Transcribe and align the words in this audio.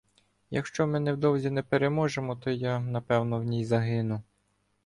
Якщо 0.51 0.87
ми 0.87 0.99
невдовзі 0.99 1.49
не 1.49 1.63
переможемо, 1.63 2.35
то 2.35 2.51
я, 2.51 2.79
напевно, 2.79 3.39
в 3.39 3.43
ній 3.43 3.65
загину. 3.65 4.21